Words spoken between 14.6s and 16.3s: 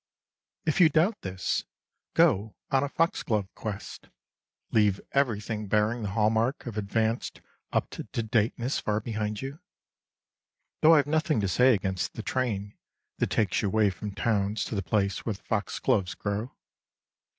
to the place where the foxgloves